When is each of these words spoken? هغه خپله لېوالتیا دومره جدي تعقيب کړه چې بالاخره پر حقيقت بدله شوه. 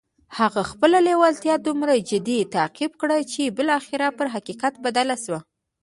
هغه 0.37 0.61
خپله 0.71 0.97
لېوالتیا 1.07 1.55
دومره 1.67 1.93
جدي 2.09 2.39
تعقيب 2.55 2.91
کړه 3.01 3.17
چې 3.31 3.53
بالاخره 3.57 4.07
پر 4.17 4.27
حقيقت 4.35 4.73
بدله 4.85 5.15
شوه. 5.23 5.39